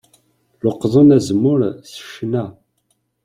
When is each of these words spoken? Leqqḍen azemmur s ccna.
Leqqḍen 0.63 1.09
azemmur 1.17 1.59
s 1.91 1.93
ccna. 2.11 2.45